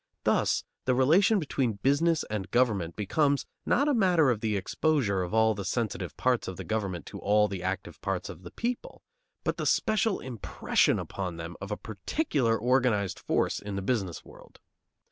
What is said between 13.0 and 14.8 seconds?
force in the business world.